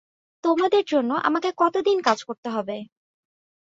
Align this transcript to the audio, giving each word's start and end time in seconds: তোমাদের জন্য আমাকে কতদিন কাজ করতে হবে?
তোমাদের 0.43 0.83
জন্য 0.87 1.11
আমাকে 1.27 1.49
কতদিন 1.57 1.97
কাজ 2.01 2.19
করতে 2.23 2.47
হবে? 2.49 2.77